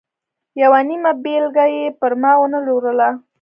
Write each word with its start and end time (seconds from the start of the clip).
یوه 0.61 0.79
نیمه 0.87 1.11
بېلګه 1.23 1.65
یې 1.75 1.85
پر 1.99 2.11
ما 2.21 2.31
و 2.39 2.43
نه 2.53 2.59
لوروله. 2.65 3.09